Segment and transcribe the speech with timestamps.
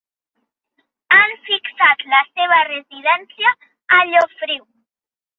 [1.17, 3.53] Han fixat la seva residència
[3.99, 4.65] a Llofriu.